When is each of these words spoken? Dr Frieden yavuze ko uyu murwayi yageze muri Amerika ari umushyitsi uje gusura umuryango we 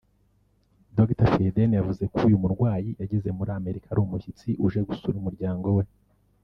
Dr 0.97 1.27
Frieden 1.31 1.69
yavuze 1.79 2.03
ko 2.13 2.17
uyu 2.27 2.41
murwayi 2.43 2.89
yageze 3.01 3.29
muri 3.37 3.51
Amerika 3.59 3.85
ari 3.89 3.99
umushyitsi 4.03 4.49
uje 4.65 4.79
gusura 4.89 5.15
umuryango 5.21 5.67
we 5.77 5.83